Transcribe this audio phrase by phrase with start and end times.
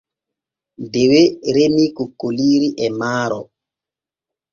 [0.91, 1.21] Dewe
[1.55, 3.41] remii kokkoliiri e maaro.